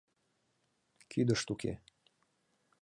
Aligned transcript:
Кидышт 1.11 1.47
уке. 1.53 1.73